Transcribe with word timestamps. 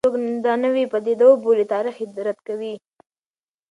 که 0.03 0.07
څوک 0.09 0.17
دا 0.45 0.53
نوې 0.63 0.83
پدیده 0.91 1.25
وبولي، 1.27 1.65
تاریخ 1.73 1.95
یې 2.03 2.21
رد 2.27 2.39
کوي. 2.47 2.73